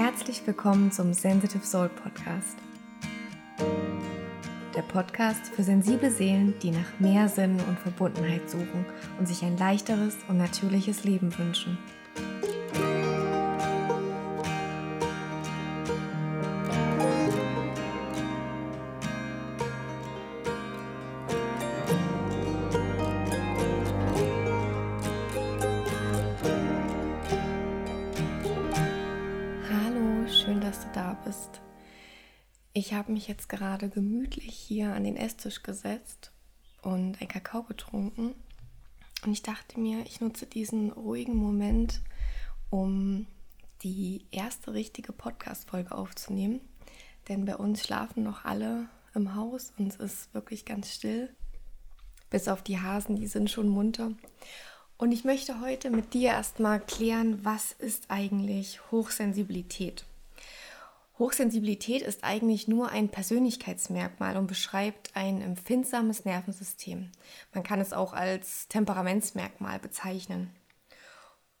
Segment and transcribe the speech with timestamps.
[0.00, 2.56] Herzlich willkommen zum Sensitive Soul Podcast.
[4.76, 8.86] Der Podcast für sensible Seelen, die nach mehr Sinn und Verbundenheit suchen
[9.18, 11.78] und sich ein leichteres und natürliches Leben wünschen.
[32.72, 36.30] Ich habe mich jetzt gerade gemütlich hier an den Esstisch gesetzt
[36.82, 38.34] und einen Kakao getrunken.
[39.24, 42.02] Und ich dachte mir, ich nutze diesen ruhigen Moment,
[42.70, 43.26] um
[43.82, 46.60] die erste richtige Podcast-Folge aufzunehmen.
[47.28, 51.34] Denn bei uns schlafen noch alle im Haus und es ist wirklich ganz still.
[52.30, 54.12] Bis auf die Hasen, die sind schon munter.
[54.98, 60.04] Und ich möchte heute mit dir erstmal klären, was ist eigentlich Hochsensibilität?
[61.18, 67.10] Hochsensibilität ist eigentlich nur ein Persönlichkeitsmerkmal und beschreibt ein empfindsames Nervensystem.
[67.52, 70.50] Man kann es auch als Temperamentsmerkmal bezeichnen.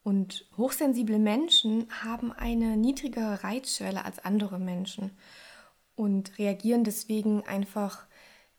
[0.04, 5.10] Und hochsensible Menschen haben eine niedrigere Reizschwelle als andere Menschen
[5.96, 8.06] und reagieren deswegen einfach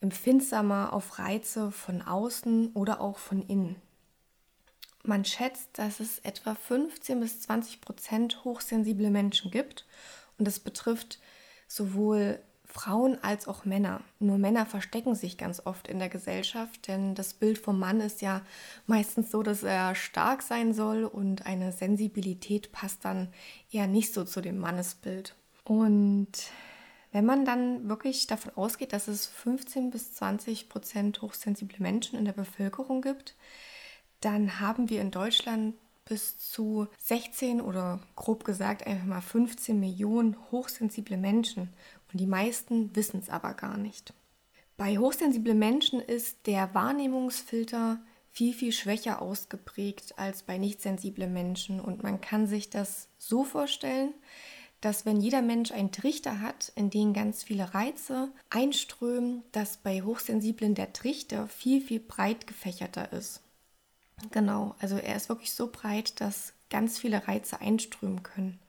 [0.02, 3.78] empfindsamer auf Reize von außen oder auch von innen.
[5.03, 9.86] Man schätzt, dass es etwa 15 bis 20 Prozent hochsensible Menschen gibt
[10.39, 11.19] und das betrifft
[11.67, 14.01] sowohl Frauen als auch Männer.
[14.19, 18.21] Nur Männer verstecken sich ganz oft in der Gesellschaft, denn das Bild vom Mann ist
[18.21, 18.41] ja
[18.85, 23.29] meistens so, dass er stark sein soll und eine Sensibilität passt dann
[23.71, 25.35] eher nicht so zu dem Mannesbild.
[25.63, 26.29] Und
[27.11, 32.25] wenn man dann wirklich davon ausgeht, dass es 15 bis 20 Prozent hochsensible Menschen in
[32.25, 33.35] der Bevölkerung gibt,
[34.21, 35.73] dann haben wir in Deutschland
[36.09, 41.69] bis zu 16 oder grob gesagt einfach mal 15 Millionen hochsensible Menschen
[42.11, 44.13] und die meisten wissen es aber gar nicht.
[44.75, 48.00] Bei hochsensiblen Menschen ist der Wahrnehmungsfilter
[48.31, 53.44] viel, viel schwächer ausgeprägt als bei nicht sensiblen Menschen und man kann sich das so
[53.44, 54.13] vorstellen,
[54.81, 60.01] dass wenn jeder Mensch einen Trichter hat, in den ganz viele Reize einströmen, dass bei
[60.01, 63.41] Hochsensiblen der Trichter viel, viel breit gefächerter ist.
[64.31, 68.59] Genau, also er ist wirklich so breit, dass ganz viele Reize einströmen können.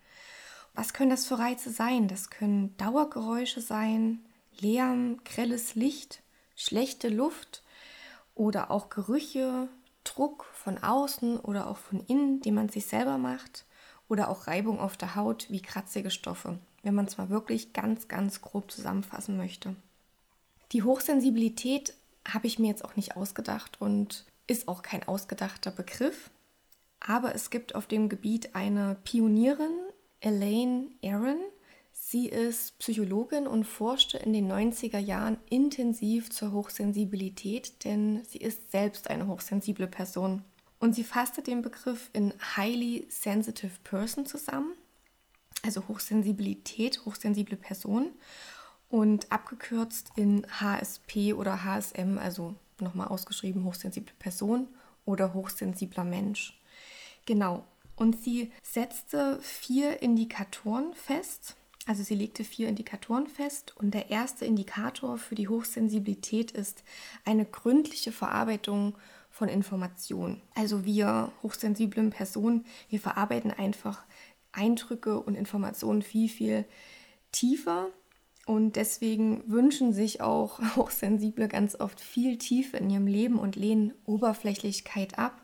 [0.74, 2.08] Was können das für Reize sein?
[2.08, 4.20] Das können Dauergeräusche sein,
[4.58, 6.22] Lärm, grelles Licht,
[6.56, 7.62] schlechte Luft
[8.34, 9.68] oder auch Gerüche,
[10.04, 13.64] Druck von außen oder auch von innen, den man sich selber macht
[14.08, 18.08] oder auch Reibung auf der Haut wie kratzige Stoffe, wenn man es mal wirklich ganz,
[18.08, 19.76] ganz grob zusammenfassen möchte.
[20.72, 21.94] Die Hochsensibilität
[22.28, 26.28] habe ich mir jetzt auch nicht ausgedacht und ist auch kein ausgedachter Begriff,
[26.98, 29.78] aber es gibt auf dem Gebiet eine Pionierin,
[30.20, 31.38] Elaine Aaron.
[31.92, 38.72] Sie ist Psychologin und forschte in den 90er Jahren intensiv zur Hochsensibilität, denn sie ist
[38.72, 40.44] selbst eine hochsensible Person.
[40.80, 44.72] Und sie fasste den Begriff in Highly Sensitive Person zusammen,
[45.62, 48.10] also Hochsensibilität, hochsensible Person,
[48.88, 54.68] und abgekürzt in HSP oder HSM, also nochmal ausgeschrieben hochsensible Person
[55.04, 56.60] oder hochsensibler Mensch.
[57.26, 57.64] Genau.
[57.96, 61.56] Und sie setzte vier Indikatoren fest.
[61.86, 66.84] Also sie legte vier Indikatoren fest und der erste Indikator für die Hochsensibilität ist
[67.24, 68.94] eine gründliche Verarbeitung
[69.30, 70.40] von Informationen.
[70.54, 74.04] Also wir hochsensiblen Personen, wir verarbeiten einfach
[74.52, 76.64] Eindrücke und Informationen viel, viel
[77.32, 77.88] tiefer
[78.46, 83.94] und deswegen wünschen sich auch Hochsensible ganz oft viel Tiefe in ihrem Leben und lehnen
[84.04, 85.40] Oberflächlichkeit ab.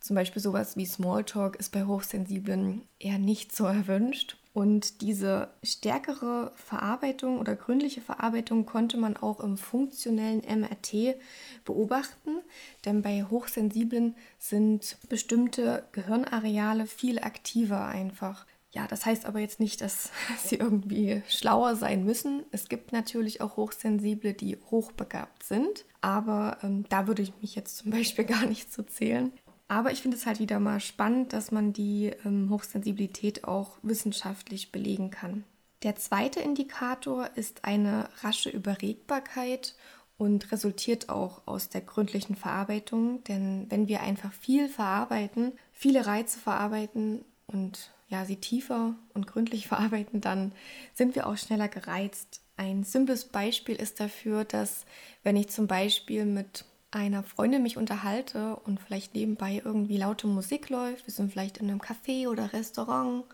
[0.00, 4.36] Zum Beispiel sowas wie Smalltalk ist bei Hochsensiblen eher nicht so erwünscht.
[4.52, 11.16] Und diese stärkere Verarbeitung oder gründliche Verarbeitung konnte man auch im funktionellen MRT
[11.64, 12.38] beobachten,
[12.84, 18.46] denn bei Hochsensiblen sind bestimmte Gehirnareale viel aktiver einfach.
[18.74, 20.10] Ja, das heißt aber jetzt nicht, dass
[20.44, 22.44] sie irgendwie schlauer sein müssen.
[22.50, 27.78] Es gibt natürlich auch Hochsensible, die hochbegabt sind, aber ähm, da würde ich mich jetzt
[27.78, 29.32] zum Beispiel gar nicht zu zählen.
[29.68, 34.72] Aber ich finde es halt wieder mal spannend, dass man die ähm, Hochsensibilität auch wissenschaftlich
[34.72, 35.44] belegen kann.
[35.82, 39.74] Der zweite Indikator ist eine rasche Überregbarkeit
[40.16, 43.24] und resultiert auch aus der gründlichen Verarbeitung.
[43.24, 49.68] Denn wenn wir einfach viel verarbeiten, viele Reize verarbeiten und ja, sie tiefer und gründlich
[49.68, 50.52] verarbeiten, dann
[50.94, 52.42] sind wir auch schneller gereizt.
[52.56, 54.84] Ein simples Beispiel ist dafür, dass
[55.22, 60.70] wenn ich zum Beispiel mit einer Freundin mich unterhalte und vielleicht nebenbei irgendwie laute Musik
[60.70, 63.24] läuft, wir sind vielleicht in einem Café oder Restaurant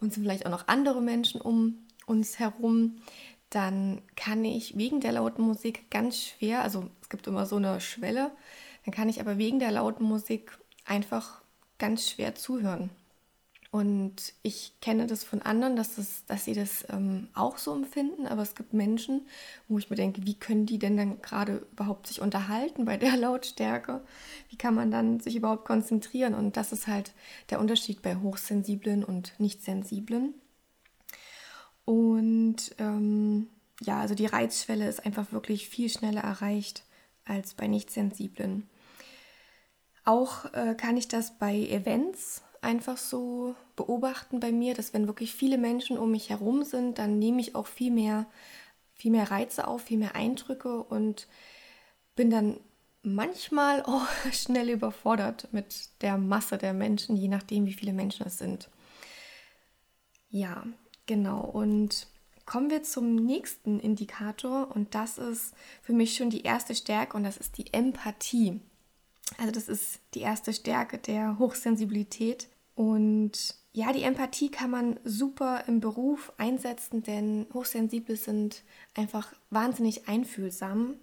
[0.00, 2.96] und sind vielleicht auch noch andere Menschen um uns herum,
[3.50, 7.80] dann kann ich wegen der lauten Musik ganz schwer, also es gibt immer so eine
[7.82, 8.30] Schwelle,
[8.84, 11.42] dann kann ich aber wegen der lauten Musik einfach
[11.78, 12.88] ganz schwer zuhören.
[13.76, 18.26] Und ich kenne das von anderen, dass, das, dass sie das ähm, auch so empfinden,
[18.26, 19.28] aber es gibt Menschen,
[19.68, 23.14] wo ich mir denke, wie können die denn dann gerade überhaupt sich unterhalten bei der
[23.18, 24.02] Lautstärke?
[24.48, 26.32] Wie kann man dann sich überhaupt konzentrieren?
[26.32, 27.12] Und das ist halt
[27.50, 30.32] der Unterschied bei Hochsensiblen und Nichtsensiblen.
[31.84, 33.48] Und ähm,
[33.82, 36.82] ja, also die Reizschwelle ist einfach wirklich viel schneller erreicht
[37.26, 38.70] als bei Nichtsensiblen.
[40.06, 45.34] Auch äh, kann ich das bei Events einfach so beobachten bei mir, dass wenn wirklich
[45.34, 48.26] viele Menschen um mich herum sind, dann nehme ich auch viel mehr,
[48.94, 51.28] viel mehr Reize auf, viel mehr Eindrücke und
[52.14, 52.58] bin dann
[53.02, 58.38] manchmal auch schnell überfordert mit der Masse der Menschen, je nachdem, wie viele Menschen es
[58.38, 58.68] sind.
[60.28, 60.64] Ja,
[61.06, 61.40] genau.
[61.40, 62.08] Und
[62.46, 67.24] kommen wir zum nächsten Indikator und das ist für mich schon die erste Stärke und
[67.24, 68.60] das ist die Empathie.
[69.38, 75.64] Also das ist die erste Stärke der Hochsensibilität und ja, die Empathie kann man super
[75.66, 78.62] im Beruf einsetzen, denn Hochsensible sind
[78.94, 80.94] einfach wahnsinnig einfühlsam.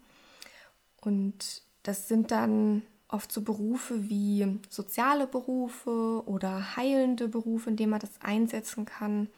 [1.00, 7.92] Und das sind dann oft so Berufe wie soziale Berufe oder heilende Berufe, in denen
[7.92, 9.30] man das einsetzen kann.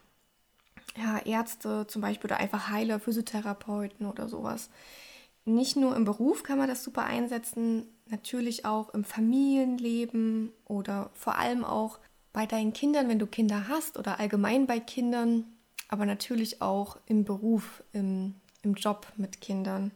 [0.96, 4.70] Ja, Ärzte zum Beispiel oder einfach Heiler, Physiotherapeuten oder sowas.
[5.44, 11.38] Nicht nur im Beruf kann man das super einsetzen, natürlich auch im Familienleben oder vor
[11.38, 12.00] allem auch
[12.34, 15.46] bei deinen Kindern, wenn du Kinder hast oder allgemein bei Kindern,
[15.88, 19.92] aber natürlich auch im Beruf, im, im Job mit Kindern.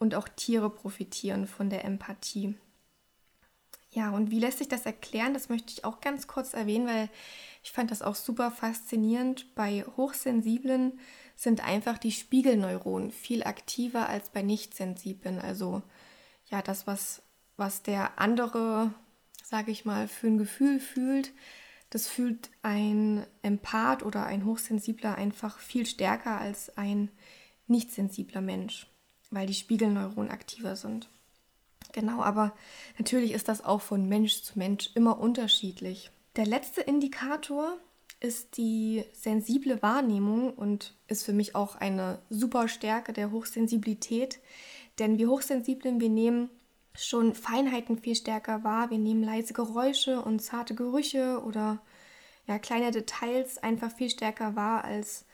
[0.00, 2.54] Und auch Tiere profitieren von der Empathie.
[3.90, 5.34] Ja, und wie lässt sich das erklären?
[5.34, 7.08] Das möchte ich auch ganz kurz erwähnen, weil
[7.64, 9.54] ich fand das auch super faszinierend.
[9.54, 11.00] Bei Hochsensiblen
[11.34, 15.40] sind einfach die Spiegelneuronen viel aktiver als bei Nichtsensiblen.
[15.40, 15.82] Also
[16.46, 17.22] ja, das, was,
[17.58, 18.94] was der andere,
[19.44, 21.32] sage ich mal, für ein Gefühl fühlt,
[21.90, 27.10] das fühlt ein Empath oder ein Hochsensibler einfach viel stärker als ein
[27.66, 28.86] nicht sensibler Mensch,
[29.30, 31.08] weil die Spiegelneuronen aktiver sind.
[31.92, 32.54] Genau, aber
[32.98, 36.10] natürlich ist das auch von Mensch zu Mensch immer unterschiedlich.
[36.36, 37.78] Der letzte Indikator
[38.20, 44.38] ist die sensible Wahrnehmung und ist für mich auch eine super Stärke der Hochsensibilität,
[44.98, 46.50] denn wir Hochsensiblen, wir nehmen
[46.98, 48.90] schon Feinheiten viel stärker wahr.
[48.90, 51.78] Wir nehmen leise Geräusche und zarte Gerüche oder
[52.46, 55.24] ja, kleine Details einfach viel stärker wahr als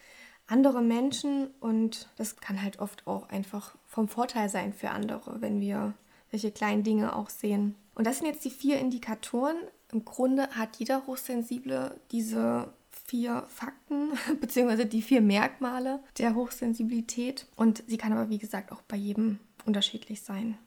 [0.47, 5.61] andere Menschen und das kann halt oft auch einfach vom Vorteil sein für andere, wenn
[5.61, 5.95] wir
[6.31, 7.77] solche kleinen Dinge auch sehen.
[7.95, 9.57] Und das sind jetzt die vier Indikatoren.
[9.93, 14.85] Im Grunde hat jeder Hochsensible diese vier Fakten bzw.
[14.85, 20.23] die vier Merkmale der Hochsensibilität und sie kann aber wie gesagt auch bei jedem unterschiedlich
[20.23, 20.59] sein.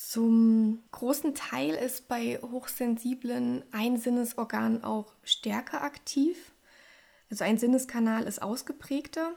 [0.00, 6.52] Zum großen Teil ist bei Hochsensiblen ein Sinnesorgan auch stärker aktiv.
[7.32, 9.32] Also ein Sinneskanal ist ausgeprägter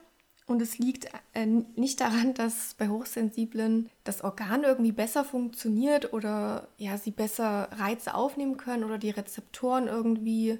[0.45, 6.67] und es liegt äh, nicht daran, dass bei Hochsensiblen das Organ irgendwie besser funktioniert oder
[6.77, 10.59] ja, sie besser Reize aufnehmen können oder die Rezeptoren irgendwie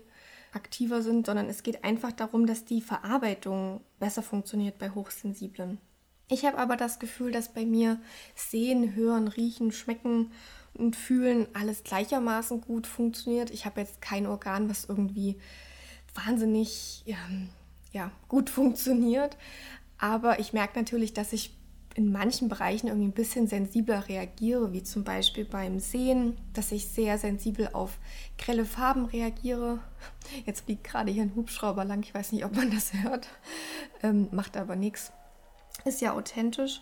[0.52, 5.78] aktiver sind, sondern es geht einfach darum, dass die Verarbeitung besser funktioniert bei Hochsensiblen.
[6.32, 8.00] Ich habe aber das Gefühl, dass bei mir
[8.36, 10.32] Sehen, Hören, Riechen, Schmecken
[10.74, 13.52] und Fühlen alles gleichermaßen gut funktioniert.
[13.52, 15.38] Ich habe jetzt kein Organ, was irgendwie
[16.16, 17.18] wahnsinnig ja,
[17.92, 19.36] ja, gut funktioniert.
[19.98, 21.54] Aber ich merke natürlich, dass ich
[21.96, 26.88] in manchen Bereichen irgendwie ein bisschen sensibler reagiere, wie zum Beispiel beim Sehen, dass ich
[26.88, 28.00] sehr sensibel auf
[28.38, 29.80] grelle Farben reagiere.
[30.46, 33.28] Jetzt fliegt gerade hier ein Hubschrauber lang, ich weiß nicht, ob man das hört,
[34.02, 35.12] ähm, macht aber nichts
[35.86, 36.82] ist ja authentisch.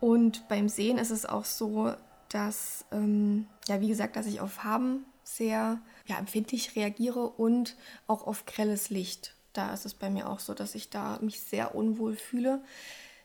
[0.00, 1.94] Und beim Sehen ist es auch so,
[2.28, 8.26] dass, ähm, ja, wie gesagt, dass ich auf Farben sehr ja, empfindlich reagiere und auch
[8.26, 9.34] auf grelles Licht.
[9.52, 12.62] Da ist es bei mir auch so, dass ich da mich sehr unwohl fühle.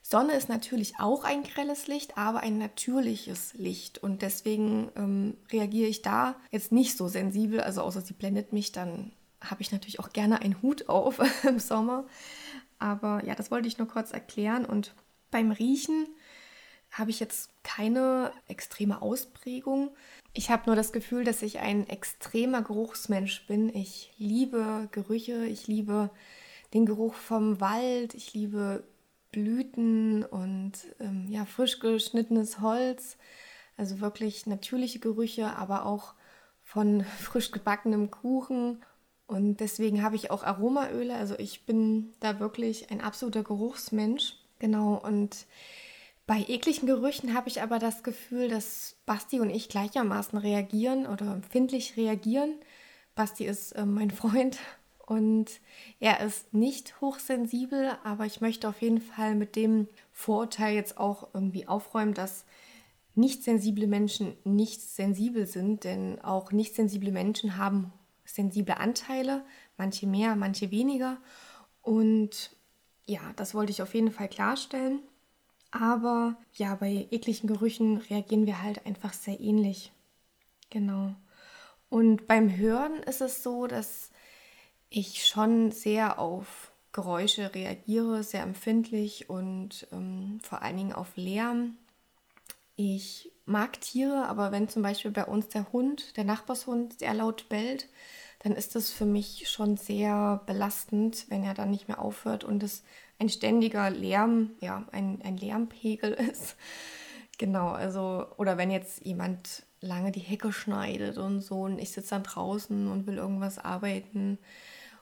[0.01, 3.97] Sonne ist natürlich auch ein grelles Licht, aber ein natürliches Licht.
[4.03, 7.61] Und deswegen ähm, reagiere ich da jetzt nicht so sensibel.
[7.61, 11.59] Also außer sie blendet mich, dann habe ich natürlich auch gerne einen Hut auf im
[11.59, 12.05] Sommer.
[12.85, 14.63] Aber ja, das wollte ich nur kurz erklären.
[14.63, 14.93] Und
[15.31, 16.07] beim Riechen
[16.91, 19.89] habe ich jetzt keine extreme Ausprägung.
[20.33, 23.75] Ich habe nur das Gefühl, dass ich ein extremer Geruchsmensch bin.
[23.75, 26.11] Ich liebe Gerüche, ich liebe
[26.75, 28.83] den Geruch vom Wald, ich liebe
[29.31, 33.17] Blüten und ähm, ja, frisch geschnittenes Holz.
[33.77, 36.13] Also wirklich natürliche Gerüche, aber auch
[36.61, 38.83] von frisch gebackenem Kuchen
[39.27, 41.15] Und deswegen habe ich auch Aromaöle.
[41.15, 44.35] Also ich bin da wirklich ein absoluter Geruchsmensch.
[44.59, 44.95] Genau.
[44.95, 45.47] Und
[46.27, 51.33] bei ekligen Gerüchen habe ich aber das Gefühl, dass Basti und ich gleichermaßen reagieren oder
[51.33, 52.55] empfindlich reagieren.
[53.15, 54.57] Basti ist äh, mein Freund
[55.05, 55.51] und
[55.99, 61.29] er ist nicht hochsensibel, aber ich möchte auf jeden Fall mit dem Vorurteil jetzt auch
[61.33, 62.45] irgendwie aufräumen, dass
[63.13, 67.93] nicht sensible Menschen nicht sensibel sind, denn auch nicht sensible Menschen haben
[68.35, 69.43] sensible Anteile,
[69.77, 71.17] manche mehr, manche weniger.
[71.81, 72.51] Und
[73.05, 74.99] ja, das wollte ich auf jeden Fall klarstellen.
[75.71, 79.91] Aber ja, bei ekligen Gerüchen reagieren wir halt einfach sehr ähnlich.
[80.69, 81.15] Genau.
[81.89, 84.11] Und beim Hören ist es so, dass
[84.89, 91.77] ich schon sehr auf Geräusche reagiere, sehr empfindlich und ähm, vor allen Dingen auf Lärm.
[92.77, 97.47] Ich mag Tiere, aber wenn zum Beispiel bei uns der Hund, der Nachbarshund, sehr laut
[97.49, 97.87] bellt,
[98.45, 102.61] dann ist das für mich schon sehr belastend, wenn er dann nicht mehr aufhört und
[102.61, 102.83] es
[103.17, 106.55] ein ständiger Lärm, ja, ein, ein Lärmpegel ist.
[107.39, 112.11] Genau, also, oder wenn jetzt jemand lange die Hecke schneidet und so und ich sitze
[112.11, 114.37] dann draußen und will irgendwas arbeiten.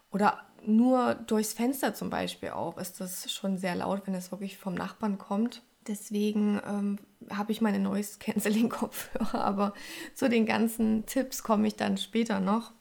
[0.10, 4.58] Oder nur durchs Fenster zum Beispiel auch ist das schon sehr laut, wenn es wirklich
[4.58, 5.64] vom Nachbarn kommt.
[5.86, 6.98] Deswegen ähm,
[7.30, 9.74] habe ich meine Noise Canceling Kopfhörer, aber
[10.16, 12.72] zu den ganzen Tipps komme ich dann später noch.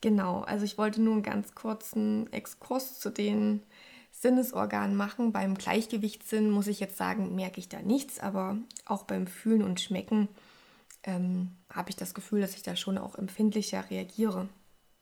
[0.00, 3.62] Genau, also ich wollte nur einen ganz kurzen Exkurs zu den
[4.12, 5.32] Sinnesorganen machen.
[5.32, 9.80] Beim Gleichgewichtssinn muss ich jetzt sagen, merke ich da nichts, aber auch beim Fühlen und
[9.80, 10.28] Schmecken
[11.04, 14.48] ähm, habe ich das Gefühl, dass ich da schon auch empfindlicher reagiere.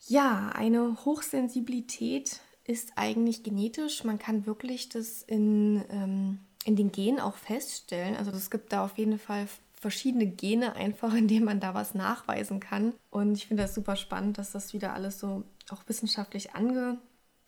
[0.07, 4.05] Ja, eine Hochsensibilität ist eigentlich genetisch.
[4.05, 8.17] Man kann wirklich das in, ähm, in den Genen auch feststellen.
[8.17, 9.49] Also es gibt da auf jeden Fall
[9.81, 12.95] verschiedene Gene einfach, in denen man da was nachweisen kann.
[13.11, 16.99] Und ich finde das super spannend, dass das wieder alles so auch wissenschaftlich ange,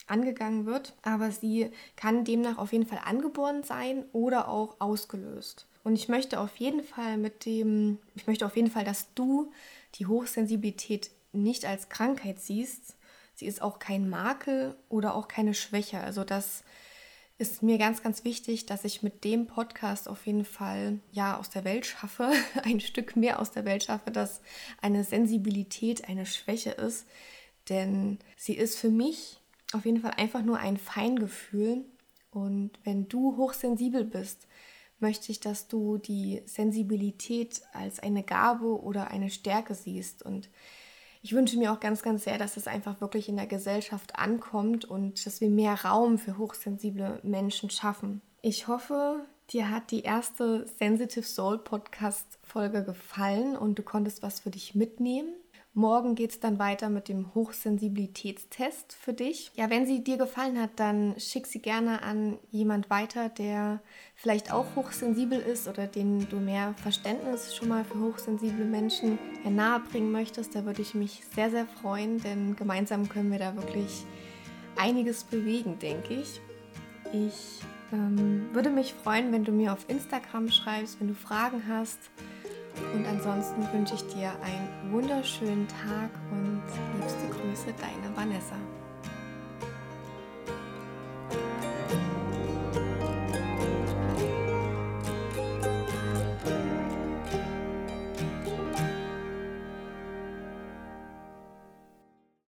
[0.07, 0.95] angegangen wird.
[1.03, 5.67] Aber sie kann demnach auf jeden Fall angeboren sein oder auch ausgelöst.
[5.83, 9.51] Und ich möchte auf jeden Fall mit dem, ich möchte auf jeden Fall, dass du
[9.95, 12.97] die Hochsensibilität nicht als Krankheit siehst.
[13.35, 16.01] Sie ist auch kein Makel oder auch keine Schwäche.
[16.01, 16.65] Also das
[17.41, 21.49] ist mir ganz, ganz wichtig, dass ich mit dem Podcast auf jeden Fall ja aus
[21.49, 22.31] der Welt schaffe,
[22.65, 24.43] ein Stück mehr aus der Welt schaffe, dass
[24.83, 27.07] eine Sensibilität eine Schwäche ist.
[27.71, 29.41] Denn sie ist für mich
[29.73, 31.87] auf jeden Fall einfach nur ein Feingefühl.
[32.31, 34.47] Und wenn du hochsensibel bist,
[34.99, 40.23] möchte ich, dass du die Sensibilität als eine Gabe oder eine Stärke siehst.
[40.23, 40.51] Und
[41.23, 44.85] ich wünsche mir auch ganz, ganz sehr, dass es einfach wirklich in der Gesellschaft ankommt
[44.85, 48.23] und dass wir mehr Raum für hochsensible Menschen schaffen.
[48.41, 54.41] Ich hoffe, dir hat die erste Sensitive Soul Podcast Folge gefallen und du konntest was
[54.41, 55.35] für dich mitnehmen.
[55.81, 59.51] Morgen geht es dann weiter mit dem Hochsensibilitätstest für dich.
[59.57, 63.81] Ja, wenn sie dir gefallen hat, dann schick sie gerne an jemand weiter, der
[64.15, 69.19] vielleicht auch hochsensibel ist oder den du mehr Verständnis schon mal für hochsensible Menschen
[69.49, 70.55] nahe bringen möchtest.
[70.55, 74.05] Da würde ich mich sehr, sehr freuen, denn gemeinsam können wir da wirklich
[74.77, 76.43] einiges bewegen, denke ich.
[77.15, 77.61] Ich
[77.91, 81.99] ähm, würde mich freuen, wenn du mir auf Instagram schreibst, wenn du Fragen hast.
[82.95, 86.63] Und ansonsten wünsche ich dir einen wunderschönen Tag und
[86.97, 88.57] liebste Grüße, deine Vanessa.